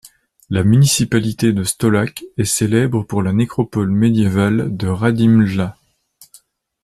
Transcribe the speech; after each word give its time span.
La 0.49 0.63
municipalité 0.63 1.53
de 1.53 1.63
Stolac 1.63 2.23
est 2.39 2.43
célèbre 2.45 3.03
pour 3.03 3.21
la 3.21 3.33
nécropole 3.33 3.91
médiévale 3.91 4.75
de 4.75 4.87
Radimlja. 4.87 5.77